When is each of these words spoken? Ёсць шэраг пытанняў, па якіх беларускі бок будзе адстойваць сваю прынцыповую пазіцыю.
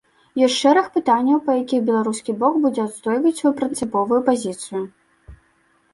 Ёсць 0.45 0.55
шэраг 0.61 0.87
пытанняў, 0.95 1.41
па 1.49 1.57
якіх 1.61 1.83
беларускі 1.91 2.31
бок 2.41 2.57
будзе 2.65 2.81
адстойваць 2.87 3.37
сваю 3.41 3.53
прынцыповую 3.61 4.21
пазіцыю. 4.31 4.83